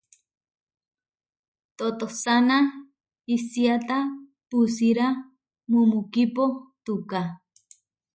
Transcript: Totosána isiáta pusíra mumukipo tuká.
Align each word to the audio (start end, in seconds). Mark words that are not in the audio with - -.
Totosána 1.77 2.57
isiáta 3.35 3.97
pusíra 4.49 5.07
mumukipo 5.69 6.43
tuká. 6.85 7.23